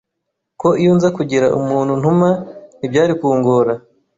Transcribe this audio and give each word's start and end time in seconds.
ko 0.61 0.69
iyo 0.81 0.91
nza 0.97 1.09
kugira 1.17 1.47
umuntu 1.59 1.93
ntuma 2.01 2.29
ntibyari 2.77 3.13
kungora 3.19 3.73